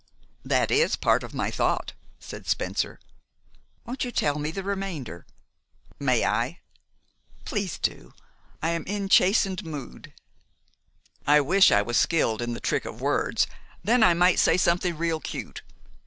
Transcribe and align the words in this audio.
"That 0.43 0.71
is 0.71 0.95
part 0.95 1.21
of 1.21 1.31
my 1.35 1.51
thought," 1.51 1.93
said 2.19 2.47
Spencer. 2.47 2.99
"Won't 3.85 4.03
you 4.03 4.09
tell 4.11 4.39
me 4.39 4.49
the 4.49 4.63
remainder?" 4.63 5.27
"May 5.99 6.25
I?" 6.25 6.57
"Please 7.45 7.77
do. 7.77 8.15
I 8.63 8.71
am 8.71 8.83
in 8.85 9.09
chastened 9.09 9.63
mood." 9.63 10.11
"I 11.27 11.39
wish 11.39 11.71
I 11.71 11.83
was 11.83 11.97
skilled 11.97 12.41
in 12.41 12.53
the 12.53 12.59
trick 12.59 12.85
of 12.85 12.99
words, 12.99 13.45
then 13.83 14.01
I 14.01 14.15
might 14.15 14.39
say 14.39 14.57
something 14.57 14.97
real 14.97 15.19
cute. 15.19 15.61